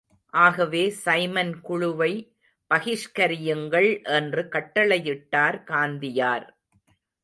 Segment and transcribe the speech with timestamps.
[0.33, 2.09] ஆகவே சைமன் குழுவை
[2.71, 6.47] பகிஷ்கரியுங்கள் என்று கட்டளையிட்டார் காந்தியார்.